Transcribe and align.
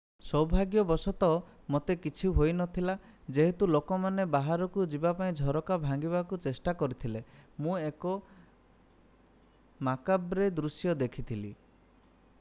ସୌଭାଗ୍ୟବଶତଃ 0.27 1.33
ମୋତେ 1.73 1.95
କିଛି 2.05 2.29
ହୋଇ 2.37 2.53
ନଥିଲା 2.61 2.95
ଯେହେତୁ 3.37 3.67
ଲୋକମାନେ 3.73 4.25
ବାହାରକୁ 4.35 4.85
ଯିବା 4.93 5.11
ପାଇଁ 5.19 5.35
ଝରକା 5.41 5.77
ଭାଙ୍ଗିବାକୁ 5.83 6.39
ଚେଷ୍ଟା 6.45 6.73
କରିଥିଲେ 6.81 7.21
ମୁଁ 7.65 7.77
ଏକ 7.89 8.17
ମାକାବ୍ରେ 9.89 10.49
ଦୃଶ୍ୟ 10.61 10.97
ଦେଖିଥିଲି 11.03 11.53